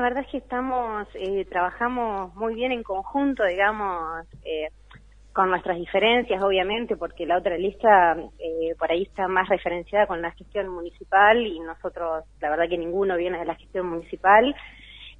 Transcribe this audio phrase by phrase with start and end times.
[0.00, 4.68] la verdad es que estamos, eh, trabajamos muy bien en conjunto, digamos, eh,
[5.34, 10.22] con nuestras diferencias, obviamente, porque la otra lista eh, por ahí está más referenciada con
[10.22, 14.54] la gestión municipal y nosotros, la verdad que ninguno viene de la gestión municipal.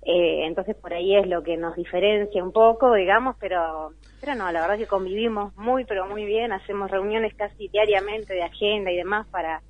[0.03, 4.51] Eh, entonces por ahí es lo que nos diferencia un poco, digamos, pero, pero no,
[4.51, 8.97] la verdad que convivimos muy, pero muy bien, hacemos reuniones casi diariamente de agenda y
[8.97, 9.61] demás para,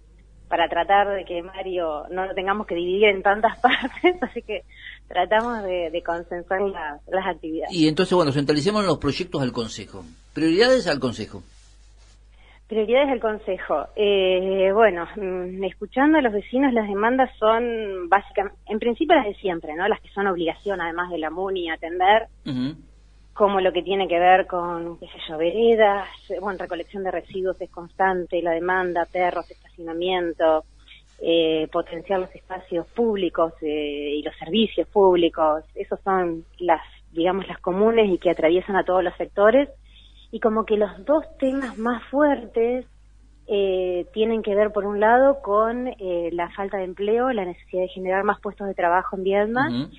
[0.51, 4.65] para tratar de que Mario no lo tengamos que dividir en tantas partes, así que
[5.09, 7.73] tratamos de, de consensar las, las actividades.
[7.73, 10.05] Y entonces, bueno, centralicemos los proyectos al Consejo.
[10.35, 11.43] Prioridades al Consejo.
[12.67, 13.87] Prioridades del Consejo.
[13.95, 19.35] Eh, bueno, mm, escuchando a los vecinos, las demandas son básicamente, en principio las de
[19.35, 19.89] siempre, ¿no?
[19.89, 22.27] Las que son obligación, además de la MUNI, atender,
[23.35, 26.09] como lo que tiene que ver con, qué sé yo, veredas,
[26.41, 30.65] bueno, recolección de residuos es constante, la demanda, perros, estacionamiento,
[31.21, 35.65] eh, potenciar los espacios públicos eh, y los servicios públicos.
[35.75, 39.69] Esos son las, digamos, las comunes y que atraviesan a todos los sectores
[40.31, 42.87] y como que los dos temas más fuertes
[43.47, 47.83] eh, tienen que ver, por un lado, con eh, la falta de empleo, la necesidad
[47.83, 49.91] de generar más puestos de trabajo en Viedma,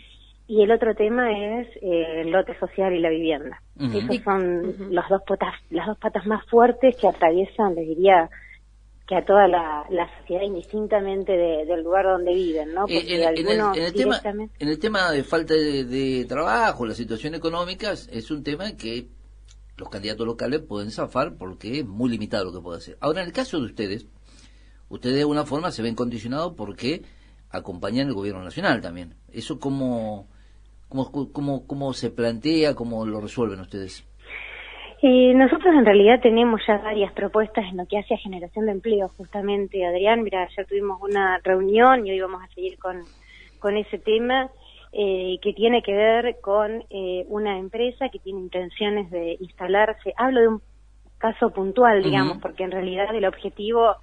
[0.52, 3.64] y el otro tema es eh, el lote social y la vivienda.
[3.80, 8.30] Esos son los dos patas, las dos patas más fuertes que atraviesan, les diría,
[9.08, 9.86] que a toda la,
[10.20, 12.82] sociedad indistintamente del lugar donde viven, ¿no?
[12.82, 14.22] Porque en, el, tema,
[14.60, 19.08] en el tema de falta de, de trabajo, la situación económica, es un tema que
[19.78, 22.98] los candidatos locales pueden zafar porque es muy limitado lo que puede hacer.
[23.00, 24.06] Ahora, en el caso de ustedes,
[24.90, 27.04] ustedes de alguna forma se ven condicionados porque
[27.52, 29.16] acompañan el gobierno nacional también.
[29.32, 30.28] ¿Eso cómo,
[30.92, 34.08] cómo, cómo, cómo se plantea, cómo lo resuelven ustedes?
[35.02, 38.74] Eh, nosotros en realidad tenemos ya varias propuestas en lo que hace a generación de
[38.74, 40.22] empleo, justamente, Adrián.
[40.22, 42.98] Mira, ayer tuvimos una reunión y hoy vamos a seguir con,
[43.58, 44.52] con ese tema
[44.92, 50.14] eh, que tiene que ver con eh, una empresa que tiene intenciones de instalarse.
[50.18, 50.62] Hablo de un
[51.18, 53.96] caso puntual, digamos, porque en realidad el objetivo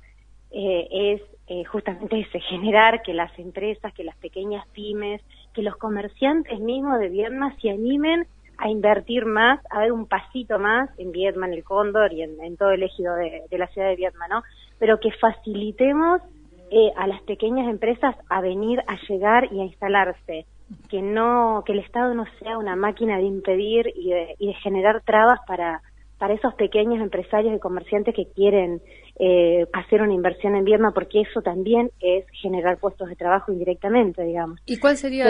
[0.51, 5.23] eh, es eh, justamente ese, generar que las empresas, que las pequeñas pymes,
[5.59, 10.61] que los comerciantes mismos de Vietnam se animen a invertir más, a dar un pasito
[10.61, 13.97] más en Vietnam, el Cóndor y en, todo el ejido de, de, la ciudad de
[13.97, 14.43] Vietnam, ¿no?
[14.79, 16.23] Pero que facilitemos
[16.71, 20.47] eh, a las pequeñas empresas a venir, a llegar y a instalarse
[20.89, 24.55] que no que el Estado no sea una máquina de impedir y de, y de
[24.63, 25.83] generar trabas para
[26.19, 28.81] para esos pequeños empresarios y comerciantes que quieren
[29.19, 34.25] eh, hacer una inversión en Vietnam, porque eso también es generar puestos de trabajo indirectamente,
[34.25, 34.61] digamos.
[34.67, 35.25] ¿Y cuál sería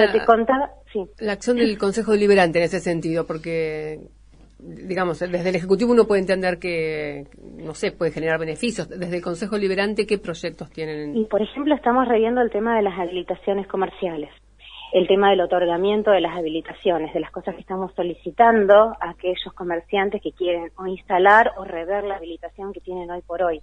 [1.20, 3.26] la acción del Consejo Deliberante en ese sentido?
[3.26, 4.00] Porque,
[4.58, 7.26] digamos, desde el Ejecutivo uno puede entender que,
[7.62, 8.88] no sé, puede generar beneficios.
[8.88, 11.16] Desde el Consejo Deliberante, ¿qué proyectos tienen?
[11.16, 14.30] Y, por ejemplo, estamos reviendo el tema de las habilitaciones comerciales
[14.92, 19.52] el tema del otorgamiento de las habilitaciones, de las cosas que estamos solicitando a aquellos
[19.54, 23.60] comerciantes que quieren o instalar o rever la habilitación que tienen hoy por hoy.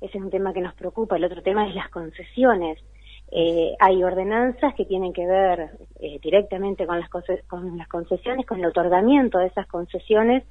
[0.00, 1.16] Ese es un tema que nos preocupa.
[1.16, 2.78] El otro tema es las concesiones.
[3.30, 5.70] Eh, hay ordenanzas que tienen que ver
[6.00, 10.44] eh, directamente con las, con las concesiones, con el otorgamiento de esas concesiones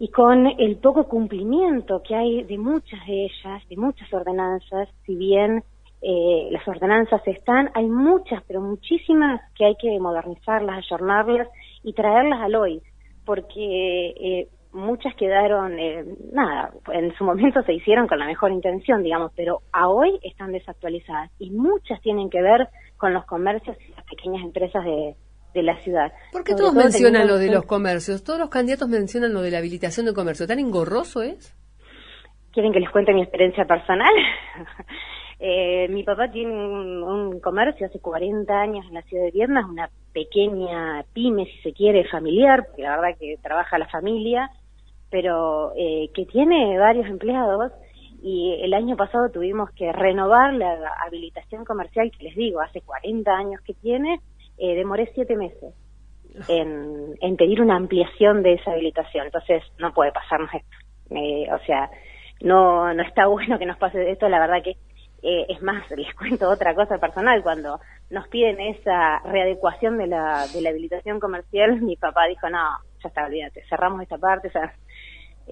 [0.00, 5.14] y con el poco cumplimiento que hay de muchas de ellas, de muchas ordenanzas, si
[5.14, 5.62] bien
[6.02, 11.48] eh, las ordenanzas están, hay muchas, pero muchísimas que hay que modernizarlas, ayornarlas
[11.82, 12.82] y traerlas al hoy,
[13.24, 19.02] porque eh, muchas quedaron, eh, nada, en su momento se hicieron con la mejor intención,
[19.02, 23.92] digamos, pero a hoy están desactualizadas y muchas tienen que ver con los comercios y
[23.92, 25.14] las pequeñas empresas de,
[25.54, 26.12] de la ciudad.
[26.32, 28.24] ¿Por qué todos mencionan lo de los comercios?
[28.24, 30.46] Todos los candidatos mencionan lo de la habilitación de comercio.
[30.46, 31.56] ¿Tan engorroso es?
[32.52, 34.12] ¿Quieren que les cuente mi experiencia personal?
[35.42, 39.88] Eh, mi papá tiene un, comercio hace 40 años en la ciudad de Vietnam, una
[40.12, 44.50] pequeña pyme, si se quiere, familiar, porque la verdad que trabaja la familia,
[45.10, 47.72] pero eh, que tiene varios empleados
[48.22, 53.30] y el año pasado tuvimos que renovar la habilitación comercial que les digo, hace 40
[53.32, 54.20] años que tiene,
[54.58, 55.72] eh, demoré siete meses
[56.48, 60.76] en, en pedir una ampliación de esa habilitación, entonces no puede pasarnos esto.
[61.16, 61.90] Eh, o sea,
[62.42, 64.76] no, no está bueno que nos pase esto, la verdad que
[65.22, 67.80] eh, es más, les cuento otra cosa personal, cuando
[68.10, 72.58] nos piden esa readecuación de la, de la habilitación comercial, mi papá dijo, no,
[73.02, 74.72] ya está, olvídate, cerramos esta parte, o sea,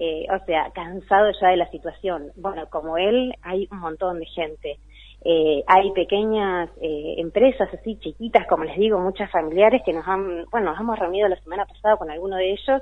[0.01, 2.31] eh, o sea, cansado ya de la situación.
[2.37, 4.79] Bueno, como él, hay un montón de gente.
[5.25, 10.45] Eh, hay pequeñas eh, empresas así chiquitas, como les digo, muchas familiares que nos han,
[10.51, 12.81] bueno, nos hemos reunido la semana pasada con alguno de ellos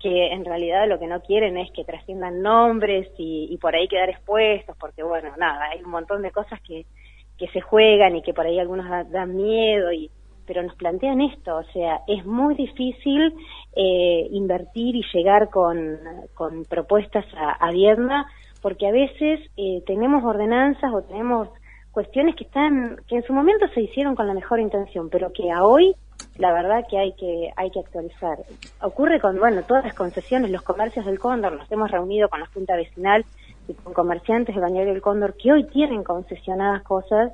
[0.00, 4.10] que en realidad lo que no quieren es que trasciendan nombres y, por ahí quedar
[4.10, 6.84] expuestos, porque bueno, nada, hay un montón de cosas que,
[7.38, 10.10] que se juegan y que por ahí algunos dan miedo y,
[10.46, 13.34] pero nos plantean esto, o sea, es muy difícil
[13.74, 15.98] eh, invertir y llegar con,
[16.34, 17.72] con propuestas a, a
[18.62, 21.48] porque a veces eh, tenemos ordenanzas o tenemos
[21.90, 25.50] cuestiones que están, que en su momento se hicieron con la mejor intención, pero que
[25.50, 25.94] a hoy
[26.38, 28.38] la verdad que hay que hay que actualizar.
[28.82, 32.46] Ocurre con, bueno, todas las concesiones, los comercios del Cóndor, nos hemos reunido con la
[32.46, 33.24] Junta Vecinal
[33.68, 37.32] y con comerciantes del Bañario del Cóndor que hoy tienen concesionadas cosas.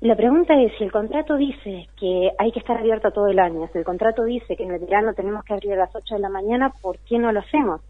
[0.00, 3.68] La pregunta es, si el contrato dice que hay que estar abierto todo el año,
[3.72, 6.20] si el contrato dice que en el verano tenemos que abrir a las 8 de
[6.20, 7.80] la mañana, ¿por qué no lo hacemos?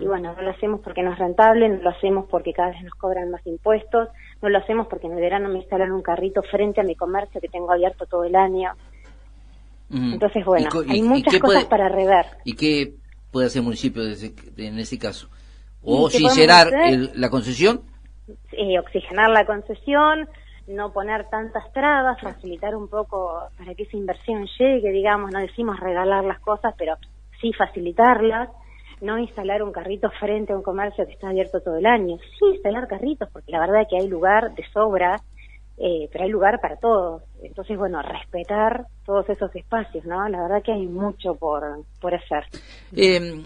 [0.00, 2.82] Y bueno, no lo hacemos porque no es rentable, no lo hacemos porque cada vez
[2.82, 4.08] nos cobran más impuestos,
[4.40, 7.42] no lo hacemos porque en el verano me instalan un carrito frente a mi comercio
[7.42, 8.72] que tengo abierto todo el año.
[9.90, 12.26] Entonces, bueno, hay muchas cosas para rever.
[12.44, 12.94] ¿Y qué
[13.30, 15.28] puede hacer el municipio en ese caso?
[15.82, 16.68] ¿O sincerar
[17.14, 17.82] la concesión?
[18.80, 20.28] oxigenar la concesión,
[20.66, 25.78] no poner tantas trabas, facilitar un poco para que esa inversión llegue, digamos, no decimos
[25.78, 26.96] regalar las cosas, pero
[27.40, 28.48] sí facilitarlas,
[29.00, 32.46] no instalar un carrito frente a un comercio que está abierto todo el año, sí
[32.54, 35.20] instalar carritos, porque la verdad es que hay lugar de sobra
[35.78, 37.22] eh, pero hay lugar para todos.
[37.42, 40.26] Entonces, bueno, respetar todos esos espacios, ¿no?
[40.28, 41.62] La verdad que hay mucho por,
[42.00, 42.44] por hacer.
[42.96, 43.42] Eh,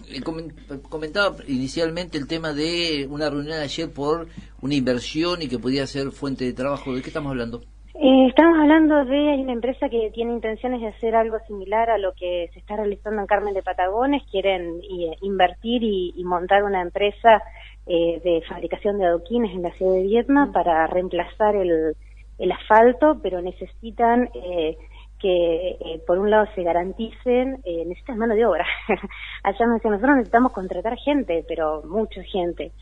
[0.89, 4.29] comentaba inicialmente el tema de una reunión ayer por
[4.63, 6.95] una inversión y que podía ser fuente de trabajo.
[6.95, 7.63] ¿De qué estamos hablando?
[7.95, 11.99] Eh, estamos hablando de, hay una empresa que tiene intenciones de hacer algo similar a
[11.99, 14.81] lo que se está realizando en Carmen de Patagones, quieren
[15.21, 17.43] invertir y, montar una empresa
[17.87, 21.97] de fabricación de adoquines en la ciudad de Vietnam para reemplazar el,
[22.41, 24.77] el asfalto, pero necesitan eh,
[25.21, 28.67] que eh, por un lado se garanticen, eh, necesitan mano de obra.
[29.43, 32.73] Allá me decían, nosotros necesitamos contratar gente, pero mucha gente,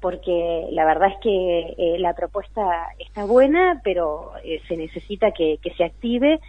[0.00, 2.62] porque la verdad es que eh, la propuesta
[2.98, 4.32] está buena, pero
[4.68, 6.40] se necesita que, que se active.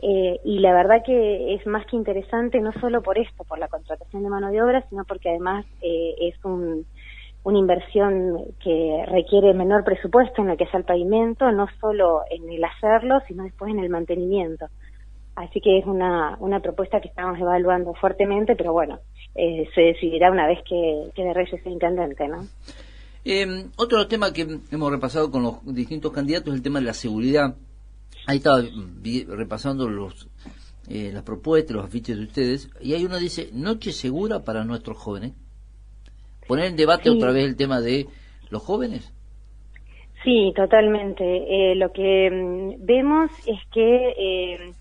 [0.00, 4.22] y la verdad que es más que interesante no solo por esto, por la contratación
[4.22, 6.86] de mano de obra, sino porque además es un
[7.46, 12.52] una inversión que requiere menor presupuesto en lo que es el pavimento, no solo en
[12.52, 14.66] el hacerlo, sino después en el mantenimiento.
[15.36, 18.98] Así que es una, una propuesta que estamos evaluando fuertemente, pero bueno,
[19.36, 22.44] eh, se decidirá una vez que, que de Reyes sea intendente, ¿no?
[23.24, 23.46] Eh,
[23.76, 27.54] otro tema que hemos repasado con los distintos candidatos es el tema de la seguridad.
[28.26, 28.60] Ahí estaba
[29.28, 30.28] repasando los
[30.88, 34.98] eh, las propuestas, los afiches de ustedes, y hay uno dice, noche segura para nuestros
[34.98, 35.34] jóvenes
[36.46, 38.06] poner en debate otra vez el tema de
[38.50, 39.12] los jóvenes.
[40.24, 41.24] Sí, totalmente.
[41.24, 44.72] Eh, lo que mm, vemos es que eh,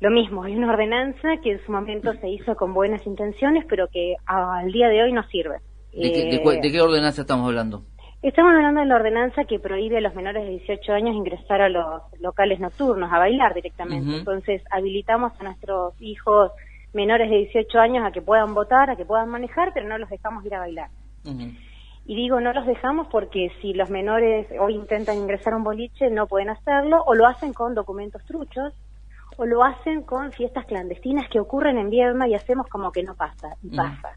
[0.00, 3.88] lo mismo, hay una ordenanza que en su momento se hizo con buenas intenciones, pero
[3.88, 5.58] que al día de hoy no sirve.
[5.92, 7.84] ¿De, qué, ordenanza estamos hablando?
[8.20, 11.68] Estamos hablando de la ordenanza que prohíbe a los menores de 18 años ingresar a
[11.68, 14.18] los locales nocturnos, a bailar directamente.
[14.18, 16.50] Entonces, habilitamos a nuestros hijos
[16.94, 20.08] menores de 18 años a que puedan votar, a que puedan manejar, pero no los
[20.08, 20.90] dejamos ir a bailar.
[22.06, 26.10] Y digo, no los dejamos porque si los menores hoy intentan ingresar a un boliche,
[26.10, 28.74] no pueden hacerlo, o lo hacen con documentos truchos,
[29.36, 33.14] o lo hacen con fiestas clandestinas que ocurren en Vierma y hacemos como que no
[33.14, 34.16] pasa, y pasa.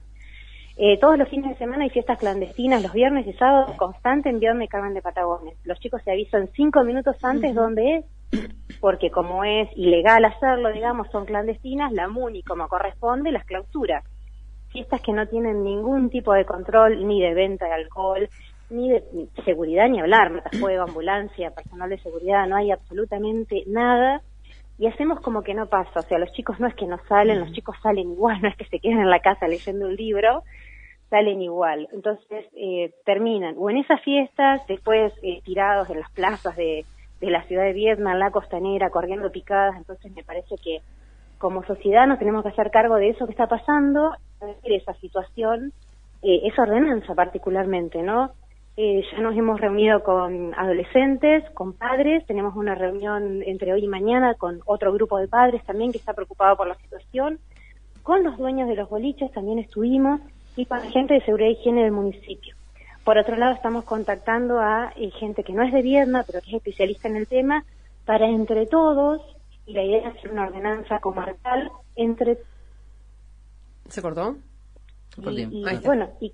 [0.76, 4.40] Eh, todos los fines de semana hay fiestas clandestinas, los viernes y sábados, constante en
[4.40, 5.58] Vierma y Carmen de Patagones.
[5.64, 8.06] Los chicos se avisan cinco minutos antes dónde es
[8.80, 14.04] porque como es ilegal hacerlo, digamos, son clandestinas, la MUNI, como corresponde, las clausura.
[14.70, 18.30] Fiestas que no tienen ningún tipo de control, ni de venta de alcohol,
[18.70, 19.04] ni de
[19.46, 24.22] seguridad, ni hablar, matafuego, ambulancia, personal de seguridad, no hay absolutamente nada.
[24.78, 27.40] Y hacemos como que no pasa, o sea, los chicos no es que no salen,
[27.40, 30.44] los chicos salen igual, no es que se queden en la casa leyendo un libro,
[31.10, 31.88] salen igual.
[31.94, 36.86] Entonces, eh, terminan o en esas fiestas, después eh, tirados en las plazas de,
[37.20, 40.82] de la ciudad de Vietnam, la costanera, corriendo picadas, entonces me parece que
[41.38, 45.74] como sociedad nos tenemos que hacer cargo de eso que está pasando, de esa situación,
[46.22, 48.32] eh, esa ordenanza particularmente, ¿no?
[48.76, 53.88] Eh, ya nos hemos reunido con adolescentes, con padres, tenemos una reunión entre hoy y
[53.88, 57.40] mañana con otro grupo de padres también que está preocupado por la situación,
[58.04, 60.22] con los dueños de los boliches también estuvimos
[60.56, 62.57] y con la gente de seguridad y higiene del municipio.
[63.08, 66.50] Por otro lado, estamos contactando a eh, gente que no es de Viedma, pero que
[66.50, 67.64] es especialista en el tema,
[68.04, 69.22] para entre todos,
[69.66, 72.38] y la idea es hacer una ordenanza comarcal entre...
[73.88, 74.36] ¿Se cortó?
[75.20, 76.34] Y, bueno, y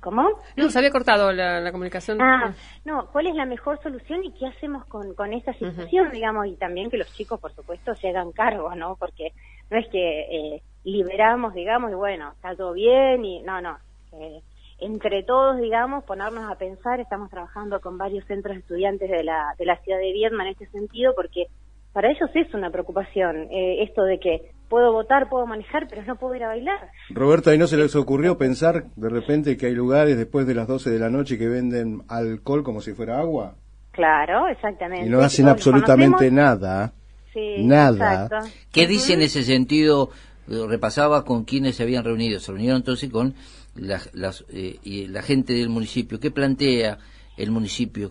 [0.00, 0.26] ¿Cómo?
[0.56, 2.18] No, se había cortado la, comunicación.
[2.22, 2.54] Ah,
[2.86, 6.46] no, ¿cuál es la mejor solución y qué hacemos con, con esta situación, digamos?
[6.46, 8.96] Y también que los chicos, por supuesto, se hagan cargo, ¿no?
[8.96, 9.32] Porque
[9.68, 13.76] no es que eh, liberamos, digamos, y bueno, está todo bien y no, no.
[14.12, 14.40] Eh,
[14.78, 17.00] entre todos, digamos, ponernos a pensar.
[17.00, 20.50] Estamos trabajando con varios centros de estudiantes de la, de la ciudad de Viedma en
[20.50, 21.46] este sentido porque
[21.92, 26.16] para ellos es una preocupación eh, esto de que puedo votar, puedo manejar, pero no
[26.16, 26.90] puedo ir a bailar.
[27.08, 30.66] Roberto, ¿y no se les ocurrió pensar de repente que hay lugares después de las
[30.68, 33.54] 12 de la noche que venden alcohol como si fuera agua?
[33.92, 35.06] Claro, exactamente.
[35.06, 36.92] Y no hacen absolutamente nada.
[37.32, 38.28] Sí, nada.
[38.70, 40.10] ¿Qué dice en ese sentido?
[40.46, 42.38] Repasaba con quienes se habían reunido.
[42.40, 43.34] Se reunieron entonces con
[43.78, 46.18] las, eh, y la gente del municipio.
[46.20, 46.98] ¿Qué plantea
[47.36, 48.10] el municipio?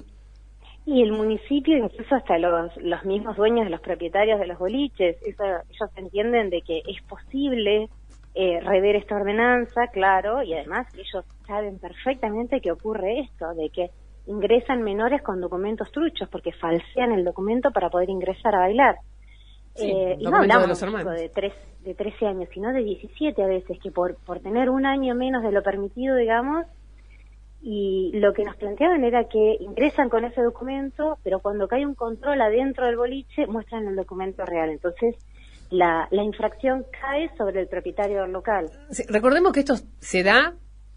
[0.85, 5.17] Y el municipio, incluso hasta los, los mismos dueños de los propietarios de los boliches,
[5.25, 7.89] ellos entienden de que es posible
[8.35, 13.89] eh, rever esta ordenanza, claro, y además ellos saben perfectamente que ocurre esto, de que
[14.27, 18.97] ingresan menores con documentos truchos, porque falsean el documento para poder ingresar a bailar.
[19.77, 21.53] Eh, y no hablamos de, de, tres,
[21.83, 25.43] de 13 años, sino de 17 a veces, que por, por tener un año menos
[25.43, 26.65] de lo permitido, digamos,
[27.61, 31.95] y lo que nos planteaban era que ingresan con ese documento, pero cuando cae un
[31.95, 34.69] control adentro del boliche muestran el documento real.
[34.69, 35.15] Entonces,
[35.71, 38.69] la, la infracción cae sobre el propietario local.
[39.09, 40.53] recordemos que esto se da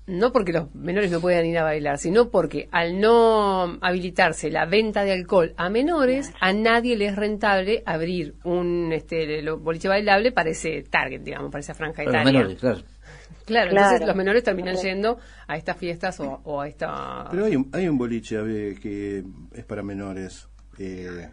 [0.09, 4.65] no porque los menores no puedan ir a bailar, sino porque al no habilitarse la
[4.65, 10.33] venta de alcohol a menores, a nadie le es rentable abrir un este, boliche bailable
[10.33, 12.57] para ese target, digamos, para esa franja etaria.
[12.59, 12.83] claro.
[13.45, 17.29] Claro, entonces los menores terminan yendo a estas fiestas o, a esta...
[17.31, 18.37] Pero hay un, hay un boliche
[18.81, 19.25] que
[19.55, 20.47] es para menores.
[20.79, 21.31] Eh,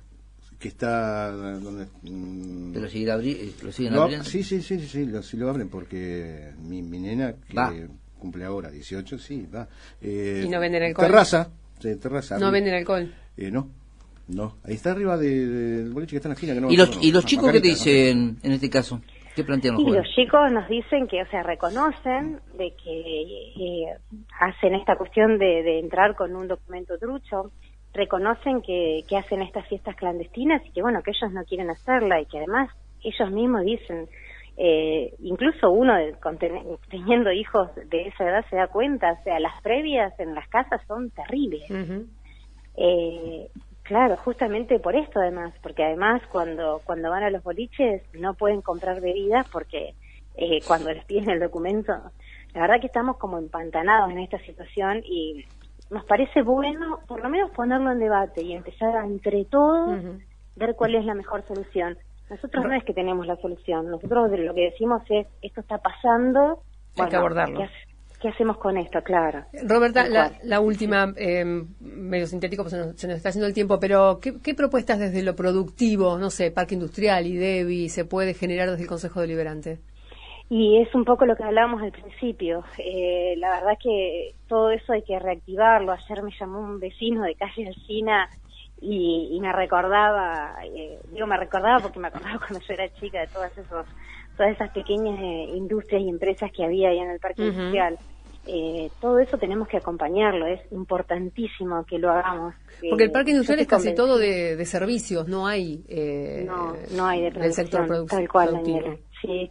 [0.57, 5.21] que está donde mm, pero sigue abri lo siguen abriendo sí sí sí sí, lo,
[5.21, 7.89] sí lo abren porque mi, mi nena que
[8.25, 9.67] cumple ahora 18 sí va.
[10.01, 13.69] Eh, y no venden alcohol terraza terraza no venden alcohol eh, no
[14.27, 14.57] no.
[14.63, 17.11] Ahí está arriba del boliche que está en la esquina que no y los, y
[17.11, 18.99] los chicos qué dicen en este caso
[19.35, 23.85] ¿Qué plantean los Y los chicos nos dicen que, o sea, reconocen de que eh,
[24.39, 27.51] hacen esta cuestión de, entrar con un documento trucho,
[27.93, 32.27] reconocen que, hacen estas fiestas clandestinas y que, bueno, que ellos no quieren hacerla y
[32.27, 32.69] que además
[33.03, 34.07] ellos mismos dicen,
[34.57, 35.93] eh, incluso uno
[36.89, 40.81] teniendo hijos de esa edad se da cuenta, o sea, las previas en las casas
[40.87, 41.63] son terribles.
[42.77, 43.49] eh,
[43.85, 48.63] Claro, justamente por esto además, porque además cuando, cuando van a los boliches no pueden
[48.63, 49.93] comprar bebidas porque
[50.35, 51.93] eh, cuando les piden el documento,
[52.55, 55.45] la verdad que estamos como empantanados en esta situación y
[55.91, 59.99] nos parece bueno por lo menos ponerlo en debate y empezar a entre todos
[60.55, 61.95] ver cuál es la mejor solución.
[62.29, 66.61] Nosotros no es que tenemos la solución, nosotros lo que decimos es esto está pasando,
[66.97, 67.61] hay que abordarlo.
[68.21, 69.01] ¿Qué hacemos con esto?
[69.03, 69.43] Claro.
[69.67, 70.05] Roberta,
[70.43, 74.99] la, última, em, medio sintético, pues se nos, está haciendo el tiempo, pero ¿qué, propuestas
[74.99, 79.21] desde lo productivo, no sé, Parque Industrial y DEBI, se puede generar desde el Consejo
[79.21, 79.79] Deliberante?
[80.49, 82.63] Y es un poco lo que hablábamos al principio.
[82.77, 85.91] Eh, la verdad que todo eso hay que reactivarlo.
[85.91, 88.29] Ayer me llamó un vecino de calle Alcina
[88.85, 93.21] y, y me recordaba, eh, digo me recordaba porque me acordaba cuando yo era chica
[93.21, 93.85] de todas esos
[94.37, 97.97] todas esas pequeñas eh, industrias y empresas que había ahí en el parque industrial.
[98.47, 102.53] Eh, todo eso tenemos que acompañarlo, es importantísimo que lo hagamos.
[102.89, 107.23] Porque el parque industrial es casi todo de, servicios, no hay, eh, no, no hay
[107.23, 108.19] de del sector productivo.
[108.19, 109.49] Tal cual, Daniela, sí.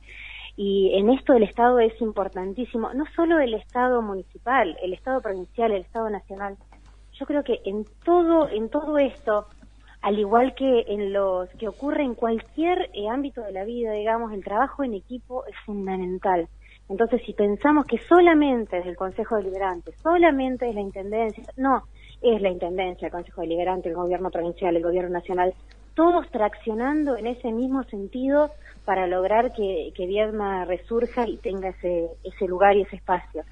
[0.57, 5.73] Y en esto del Estado es importantísimo, no solo el Estado municipal, el Estado provincial,
[5.73, 6.57] el Estado nacional.
[7.19, 9.47] Yo creo que en todo, en todo esto,
[10.03, 14.33] al igual que en los que ocurre en cualquier eh, ámbito de la vida, digamos,
[14.33, 16.49] el trabajo en equipo es fundamental.
[16.89, 21.85] Entonces, si pensamos que solamente es el Consejo Deliberante, solamente es la Intendencia, no,
[22.21, 25.55] es la Intendencia, el Consejo Deliberante, el Gobierno Provincial, el Gobierno Nacional,
[25.95, 28.51] todos traccionando en ese mismo sentido
[28.85, 33.45] para lograr que, que Viedma resurja y tenga ese, ese lugar y ese espacio.